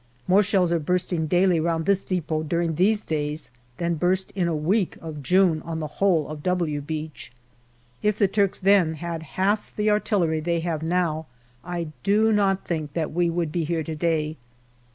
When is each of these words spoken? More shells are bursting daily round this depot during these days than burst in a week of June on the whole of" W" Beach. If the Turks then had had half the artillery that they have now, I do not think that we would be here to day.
More 0.27 0.41
shells 0.41 0.71
are 0.71 0.79
bursting 0.79 1.27
daily 1.27 1.59
round 1.59 1.85
this 1.85 2.03
depot 2.03 2.41
during 2.41 2.73
these 2.73 3.01
days 3.01 3.51
than 3.77 3.97
burst 4.01 4.31
in 4.31 4.47
a 4.47 4.55
week 4.55 4.95
of 4.99 5.21
June 5.21 5.61
on 5.61 5.79
the 5.79 5.85
whole 6.01 6.27
of" 6.27 6.41
W" 6.57 6.81
Beach. 6.81 7.31
If 8.01 8.17
the 8.17 8.27
Turks 8.27 8.57
then 8.57 8.95
had 8.95 9.21
had 9.21 9.23
half 9.39 9.75
the 9.75 9.91
artillery 9.91 10.39
that 10.39 10.45
they 10.45 10.61
have 10.61 10.81
now, 10.81 11.27
I 11.63 11.89
do 12.01 12.31
not 12.31 12.65
think 12.65 12.93
that 12.93 13.11
we 13.13 13.29
would 13.29 13.51
be 13.51 13.63
here 13.63 13.83
to 13.83 13.95
day. 13.95 14.37